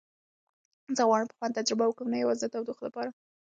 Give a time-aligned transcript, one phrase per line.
[0.97, 3.09] زه غواړم په خوند تجربه وکړم، نه یوازې د تودوخې لپاره.